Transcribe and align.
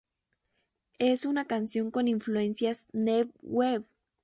Es 0.97 1.25
una 1.27 1.45
canción 1.45 1.91
con 1.91 2.07
influencias 2.07 2.87
New 2.91 3.31
wave. 3.43 3.85